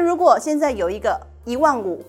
[0.00, 2.04] 如果现在有一个一万五，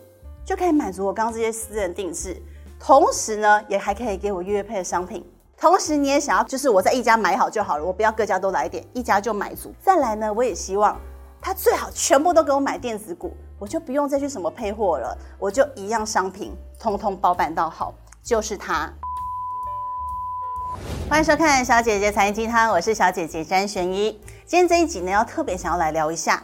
[0.46, 2.42] 就可以满足我刚刚这些私人定制，
[2.80, 5.26] 同时呢，也还可以给我月配的商品。
[5.58, 9.74] 同时你也想要，就是我在一家买好就好了，我不要各家都来点，一家就满足。
[9.82, 10.98] 再来呢，我也希望
[11.42, 17.94] 他最好全部都给我买电子股，我就不用再去什么配货了，我就一样商品通通包办到好，
[18.24, 18.92] 就是他。
[21.10, 24.12] 欢迎收看小姐姐财经鸡汤，我是小姐姐詹璇一。
[24.46, 26.42] 今天这一集呢，要特别想要来聊一下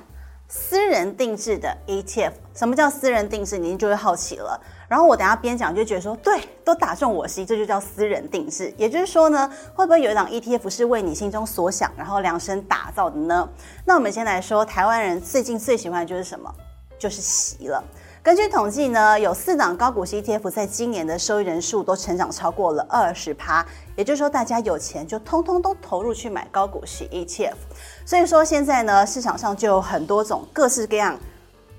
[0.48, 2.32] 私人定制的 ETF。
[2.54, 3.58] 什么叫私人定制？
[3.58, 4.60] 您就会好奇了。
[4.88, 8.74] 然后我等下边讲就觉得说，对，都打中我心，这就叫私人定制。
[8.78, 13.50] 也就是说呢，会不会有一档 ETF 是为你心中所想，然后量身打造的呢？
[13.84, 16.54] 那我们先来说，台湾人最近最喜欢的就是什么？
[16.98, 17.84] 就是席了。
[18.26, 23.64] 根据统计呢，有四档高股息 ETF 在今年的收益人数都成长超过了二十趴，
[23.96, 27.54] 也就是说，大家有钱就通通都投入去买高股息 ETF。
[28.04, 31.16] 所以说现在呢，市场上就有很多种各式各样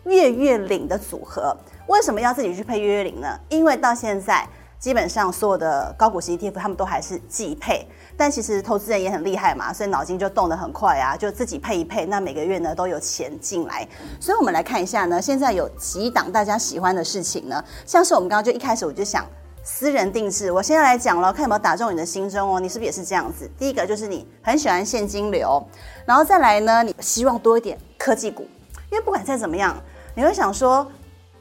[0.05, 1.57] 月月领的组合。
[1.89, 3.41] 为什么要自己去配月月领呢？
[3.49, 4.47] 因为到现在。
[4.79, 13.89] 基本上所有的高股息 ETF 他们都还是季配，但其实投资人也很厉害嘛，所以脑筋就动得很快啊，就自己配一配，那每个月呢都有钱进来。
[14.21, 19.27] 所以我们来看一下呢，现在有几档大家喜欢的事情呢，像是我们刚刚就一开始我就想
[19.65, 23.51] 私人定制，我现在来讲了，看有没有打中你的心中哦，你是不是也是这样子？
[23.59, 25.67] 第一个就是你很喜欢现金流，
[26.05, 28.47] 然后再来呢，你希望多一点科技股，
[28.93, 29.77] 因为不管再怎么样，
[30.15, 30.87] 你会想说。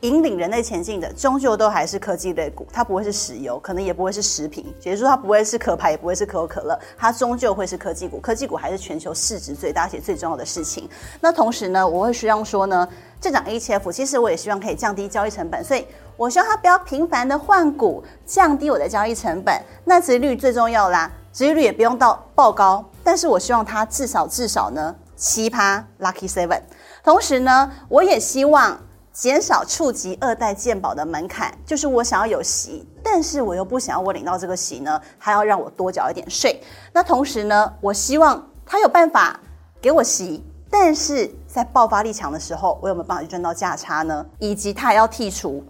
[0.05, 8.19] 引领人类前进的，终究都还是科技类股，它不会是石油，可能也不会是食品，也就是说它不会是可牌，也不会是可口可乐，它终究会是科技股。
[8.19, 10.87] 科技股还是全球市值最大且最重要的事情。
[11.19, 12.87] 那同时呢，我会希望说呢，
[13.19, 19.59] 这档 ETF 其实我也希望可以降低交易成本，所以我希望它不要频繁的换股，降低我的交易成本。
[19.85, 26.61] 那殖率最重要啦，殖率也不用到爆高，但是我希望它至少至少呢七趴 Lucky Seven。
[27.03, 28.77] 同时呢，我也希望。
[29.15, 36.61] 减少触及二代鉴宝的门槛，就是我想要有息，但是我又不想要我领到这个息呢，还要让我多缴一点税。
[36.91, 39.39] 那同时呢，我希望他有办法
[39.81, 44.25] 给我息，但是在爆发力强的时候，我有没有办法去赚到价差呢？
[44.37, 45.63] 以及他还要剔除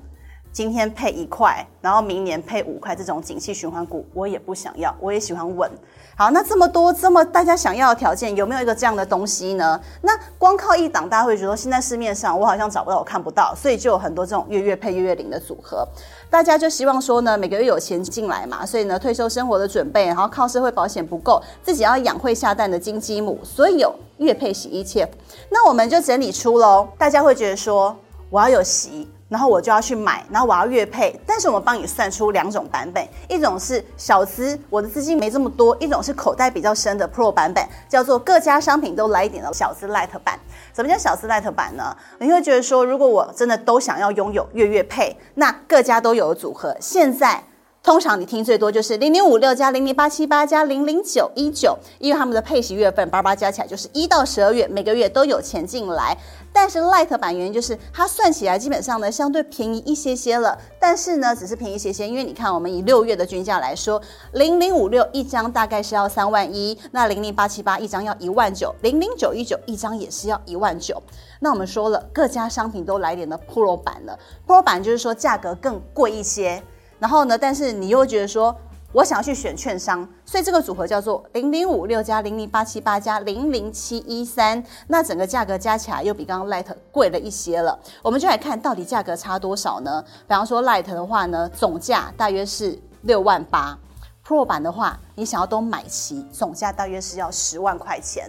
[0.55, 5.69] 今天配一块，然后明年配五块这种景气循环股，我也不想要，我也喜欢稳。
[6.15, 9.77] 好，那这么多这么大家想要的条件，有没有一个这样的东西呢？
[10.01, 15.85] 那光靠一档，大家会觉得现在市面上我好像找不到，我看不到，所以就有很多这种月月配月月领的组合。
[16.29, 25.05] 大家就希望说呢，每个月有钱进来嘛，所以呢，退休生活的准备，然后靠社会保险不够，自己要养会下蛋的金鸡母，所以有月配洗衣切。
[25.49, 27.93] 那我们就整理出喽，大家会觉得说，
[28.29, 29.09] 我要有息。
[29.27, 40.39] 然后我就要去买，然后我要月配，但是我们帮你算出两种版本，一种是小资，我的资金没这么多；一种是口袋比较深的 Pro 版本，叫做各家商品都来一点的小资 Light 版。
[40.75, 41.95] 什么叫小资 Light 版呢？
[42.19, 47.43] 你会觉得说，如果我真的都想要拥有月月配，那各家都有组合，现在。
[47.85, 56.17] 通常你听最多就是零零五六加零零八七八加零零九一九，因为他们的配息月份八八加起来就是一到十二月，每个月都有钱进来。
[56.51, 64.01] 但是 Light 版原因就是它算起来基本上呢相对便宜一些些了，但是呢只是便宜一些些，因为你看我们以六月的均价来说，
[64.33, 70.99] 零零五六一张大概是要三万一，那零零八七八一张要一万九，零零九一九一张也是要一万九。
[71.39, 76.63] 那我们说了各家商品都来点的 Pro 版了，Pro 版就是说价格更贵一些。
[77.05, 78.59] 然后呢，但是你又觉得说，
[78.91, 87.77] 我想要去选券商，所以这个组合叫做零零五六加零零八七八加零零七一三，那整个价格加起来又比刚刚 Light 贵了一些了。
[88.01, 90.03] 我们就来看到底价格差多少呢？
[90.27, 93.77] 比方说 Light 的话呢，总价大约是六万八
[94.25, 98.27] ，Pro 版的话，你想要都买齐，总价大约是要十万块钱。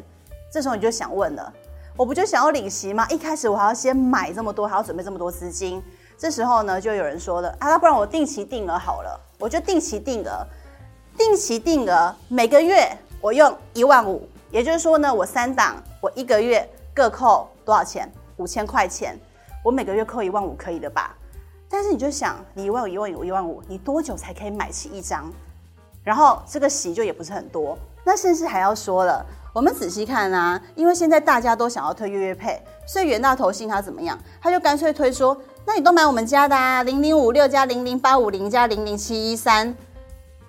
[0.52, 1.50] 这时候你就想问了，
[1.96, 3.08] 我不就想要领席吗？
[3.08, 5.82] 一开始我还要先买这么多，还要准备这么多资金。
[6.18, 10.46] 这时候呢，就有人说了啊，那不然我定期定额好了，我就定期定额，
[11.16, 12.88] 定期定额，每个月
[13.20, 18.10] 我用一万五，也就是说呢，我三档，我一个月各扣多少钱？
[18.38, 19.18] 五千块钱，
[19.62, 21.14] 我每个月扣一万五可以的吧？
[21.68, 25.30] 但是你就想，你一万五一万五一万五，你多久才可以买齐一张？
[26.02, 34.18] 然后这个息就也不是很多，那甚至还要说了，我们仔细看啊，因为现在大家都想要推月月配，所以元大投信他怎么样？
[34.40, 35.36] 他就干脆推说。
[35.68, 39.74] 那你都买我们家的啊，零零五六加零零八五零加零零七一三，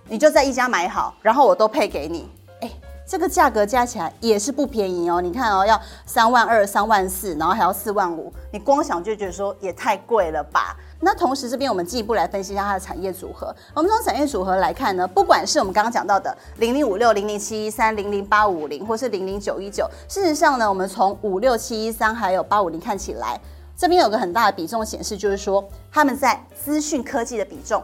[0.07, 2.29] 你就在一家买好，然后我都配给你。
[2.61, 2.71] 哎，
[3.03, 5.19] 这个价格加起来也是不便宜哦。
[5.19, 10.77] 你看哦，要三万二、三万四，然后还要四万五，你光想就觉得说也太贵了吧？
[10.99, 13.53] 那同时这边我们进一步来分析一下它的产业组合。
[13.73, 23.41] 我们从产业组合来看呢，不管是我们刚刚讲到的零零五六、零零七一三、零零八五零，或是零零九一九，事实上呢，我们从五六七一三还有八五零看起来。
[23.77, 27.83] 这边有个很大的比重显示，就是说他们在资讯科技的比重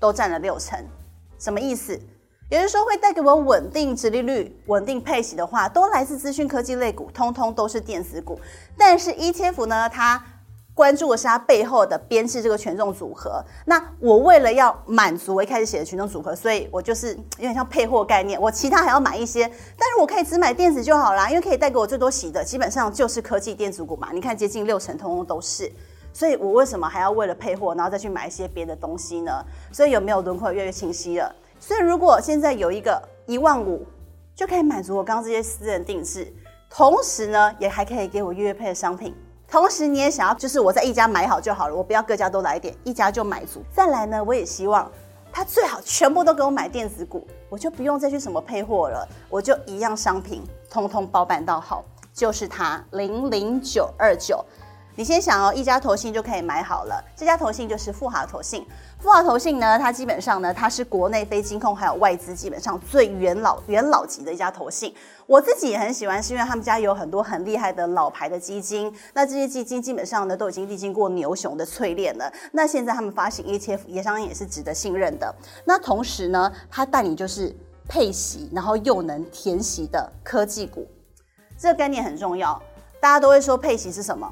[0.00, 0.82] 都占了六成，
[1.38, 1.92] 什么意思？
[2.48, 8.40] 也就是说会带给我稳定殖利率、稳定配息的话，都来自资讯科技类股，通通都是电子股。
[8.78, 10.24] 但是 ETF 呢，它
[10.76, 13.42] 关注的是它背后的编制这个权重组合。
[13.64, 24.10] 那我为了要满足我一开始写的权重组合，所以我就是有点像配货概念，我其他还要买一些，但是我可以只买电子就好啦，因为可以带给我最多息的，基本上就是科技电子股嘛。
[24.12, 25.72] 你看接近六成，通通都是，
[26.12, 29.32] 所以我为什么还要为了配货，然后再去买一些别的东西呢？
[29.72, 31.34] 所以有没有轮廓越来越清晰了？
[31.58, 33.86] 所以如果现在有一个一万五，
[34.34, 36.30] 就可以满足我刚刚这些私人定制，
[36.68, 39.14] 同时呢，也还可以给我月月配的商品。
[39.48, 43.62] 同时，你也想要，就是我在一家买好就好了，我不要各家都来点，一家就买足。
[43.72, 44.90] 再来呢，我也希望
[45.32, 54.44] 他最好全部都给我买电子股，我就不用再去什么配货了，我就一样商品通通包办到好，就是它零零九二九。
[54.98, 57.04] 你先想哦，一家投信就可以买好了。
[57.14, 58.66] 这家投信就是富华投信。
[58.98, 64.94] 富华投信呢，它基本上呢，它是国内非金控还有外资基本上最元老元老级的一家投信。
[65.26, 68.90] 我自己也很喜欢，是因为他们家有很多很厉害的老牌的基金。
[69.12, 72.32] 那这些基金基本上呢，都已经历经过牛熊的淬炼了。
[72.52, 75.34] 那现在他们发行 ETF，也相当也是值得信任的。
[75.66, 77.54] 那同时呢，它带你就是
[77.86, 80.88] 配息，然后又能填息的科技股。
[81.58, 82.58] 这个概念很重要。
[82.98, 84.26] 大家都会说配息是什么？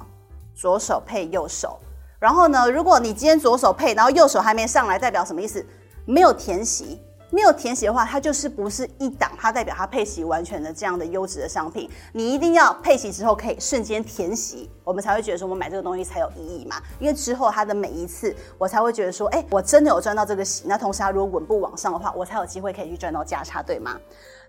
[0.55, 1.79] 左手配右手，
[2.19, 5.65] 然后呢，如果你今天左手配，然后右手还没上来，代表什么意思？
[6.07, 11.91] 没有填息，没有填息的话，它就是不是一档，它代表它配息完全的这样的优质的商品。
[12.13, 16.77] 你一定要配息之后可以瞬间填息，我们才会觉得说我们买这个东西才有意义嘛。
[17.01, 20.65] 因为之后它的每一次，我才会觉得说，哎，我真的有赚到这个息。
[20.67, 23.99] 那同时它如果稳步往上的话，我才有机会可以去赚到价差，对吗？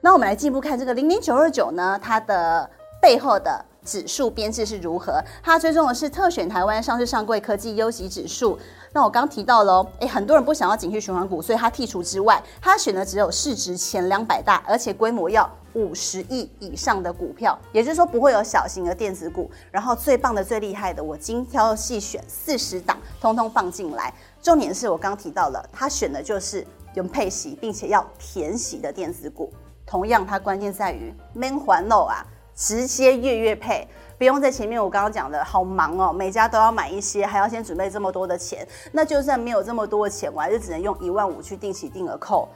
[0.01, 2.69] 那我们来进一步看这个零零九二九呢，它的
[3.05, 3.63] 背后的。
[3.85, 5.23] 指数编制是如何？
[5.43, 8.57] 它追踪的是特选台湾上市上柜科技优级指数。
[8.93, 19.51] 那我刚提到喽，诶，很多人不想要景气循环股，所以他剔除之外，他选的只有市值前两百大，而且规模要五十亿以上的股票，也就是说不会有小型的电子股。
[19.69, 24.11] 然后最棒的、最厉害的，我精挑细选四十档，通通放进来。
[24.41, 26.65] 重点是我刚提到了，他选的就是
[26.95, 29.53] 用配息并且要填息的电子股。
[29.85, 32.25] 同样，它关键在于免还漏啊。
[32.55, 33.87] 直接月月配，
[34.17, 38.65] 不用在前面我刚刚讲的好忙哦，每家都要买一些，还要先准备这么多的钱。
[38.93, 42.47] 那就算没有这么多的钱，我还是只能用一万五去定期定额扣。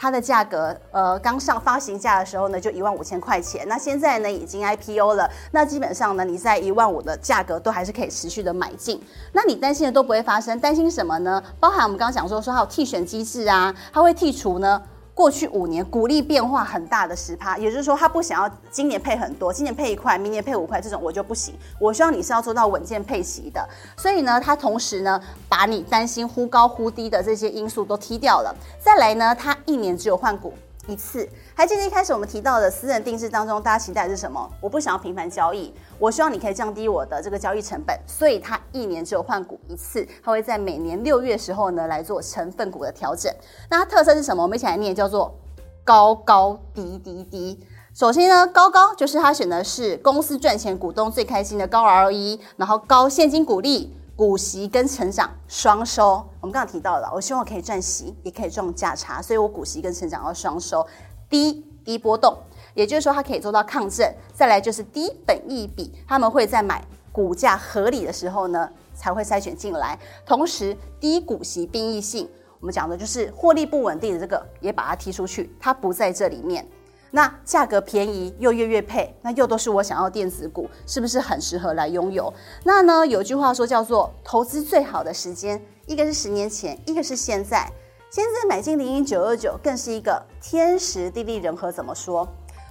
[0.00, 3.66] 它的价格，呃，刚上发行价的时候呢，就一万五千块钱。
[3.66, 9.02] 那现在呢，已经 IPO 了，那基本上呢，你在一万五的价格都还是可以持续的买进。
[9.32, 11.42] 那你担心的都不会发生，担心什么呢？
[11.58, 14.80] 包含我们刚刚讲说说还有替选机制啊，它会剔除呢。
[15.18, 21.56] 过去五年股利变化很大的十趴，也就是说他不想要今年配很多，今年配一块，明年配五块，这种我就不行。
[21.80, 28.54] 我希望你是要做到稳健配息的，所以呢，他同时呢，把你担心忽高忽低的这些因素都踢掉了。
[28.78, 30.54] 再来呢，他一年只有换股。
[30.88, 34.50] 一次，还记得一开始我们提到的私人定制当中，大家期待是什么？
[34.58, 43.30] 我不想要频繁交易，我希望你可以降低我的这个交易成本，所以它一年只有换股一次，它会在每年六月时候呢来做成分股的调整。
[43.70, 44.42] 那它特色是什么？
[44.42, 45.38] 我们一起来念，叫做
[45.84, 47.60] 高高低低低。
[47.94, 53.94] 首先呢，高高就是它选的是公司赚钱，股东最开心的高 ROE，然后高现金股利。
[54.18, 60.84] 股息跟成长双收，我们刚刚提到了，我希望可以赚息，也可以赚价差，所以我股息跟成长要双收。
[61.30, 62.36] 低低波动，
[62.74, 64.12] 也就是说它可以做到抗震。
[64.32, 69.96] 再来就是低本益比，他们会在买股价合理的时候呢，才会筛选进来。
[70.26, 76.66] 同时低股息变异性，我们讲的就是获利不稳定的这个，也把它踢出去，它不在这里面。
[77.10, 82.32] 那价格便宜又月月配，那又都是我想要电子股，是不是很适合来拥有？
[82.64, 87.70] 那呢，有句话说叫做投资最好的时间，一个是十年前，一个是现在。
[88.10, 91.70] 现在买进零零九二九更是一个天时地利人和。
[91.70, 92.26] 怎么说？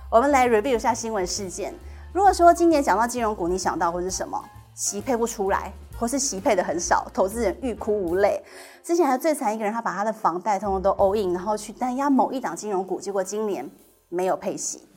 [0.10, 1.74] 我们来 review 一下新闻事件。
[2.12, 4.44] 如果说今年讲到金融股，你想到会是什么？
[4.74, 8.44] 息配不出来，或是息配的很少，投资人欲哭无泪。
[8.84, 13.70] 之前还最惨一个人，他把他的房贷通通都 all in，然后去单押某一档金融股，结果今年。
[14.10, 14.88] 没有配息，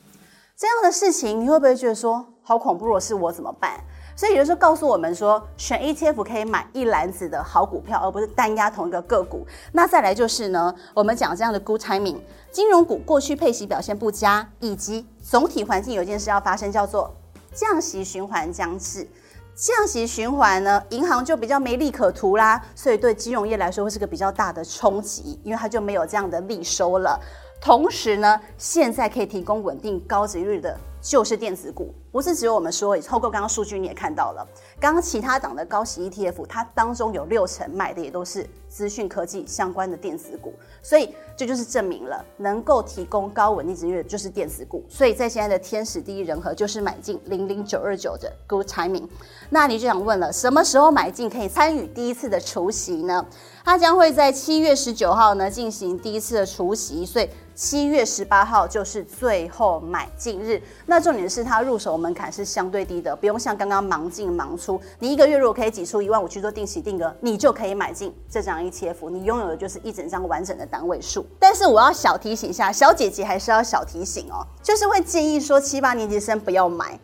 [0.57, 2.85] 这样的事情你会不会觉得说好恐怖？
[2.85, 3.79] 若是我怎么办？
[4.15, 9.47] 所以有时候告诉我们说，选 ETF 可以买一篮子的好股票，而不是单押同一个个股。
[9.71, 12.17] 那再来就是呢，我们讲这样的 good timing，
[12.51, 17.11] 金融股过去配息表现不佳，以及总体环境有件事要发生，叫做
[17.53, 19.07] 降息循环将至。
[19.55, 27.19] 降息循环呢，银行就比较没利可图啦，所以对金融业来说会是个比较大的冲击，因为它就没有这样的利收了。
[27.61, 34.45] 同时呢，现在可以提供稳定高殖利率的就是电子股，不是只有我们说，透过刚刚数据你也看到了，
[34.79, 40.53] 刚刚其他档的高息 ETF，它当中有六成买的也都是资讯科技相关的电子股，
[40.83, 49.07] 所以这就是证明了能够提供高稳定值率就是电子股，所以在现在的天时地利人和，就是买进零零九二九的 Good Timing。
[49.49, 53.25] 那你就想问了，什么时候买进可以参与第一次的除息呢？
[53.63, 57.29] 它将会在七月十九号呢进行第一次的除息，所以。
[57.53, 64.81] 七月十八号就是最后买进日，那重点是它入手门槛是相对低的，不用像刚刚忙进忙出。
[64.99, 71.25] 你一个月如果可以挤出一万五去做定期定额，你就可以买进这张 ETF，你拥有的就是一整张完整的单位数。
[71.39, 76.99] 但是我要小提醒一下，小姐姐还是要小提醒哦，就是会建议说七八年级生不要买。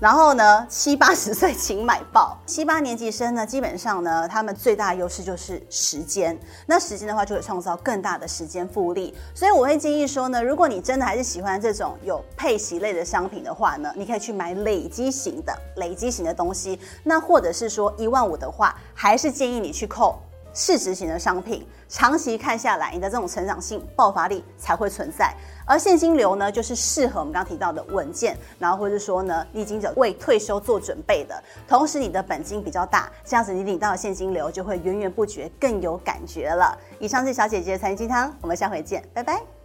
[0.00, 2.34] 然后呢，七八十岁请买爆。
[2.46, 6.38] 七八年级生呢，基本上呢，他们最大的优势就是时间。
[6.64, 9.14] 那时间的话，就会创造更大的时间复利。
[9.34, 16.80] 所以我会建议说呢，如果你真的还是喜欢这种有配息类的商品的话呢，你可以去买累积型的、累积型的东西。
[17.04, 20.18] 那或者是说一万五的话，还是建议你去扣。
[20.52, 25.34] 市值型的商品，长期看下来，你的这种成长性、爆发力才会存在。
[25.64, 36.76] 而现金流呢，就是适合我们刚刚提到的稳健，然后或者说呢，你已经有为退休做准备的，同时你的本金比较大，这样子你领到的现金流就会源源不绝，更有感觉了。
[36.98, 39.59] 以上是小姐姐的财经鸡汤，我们下回见，拜拜。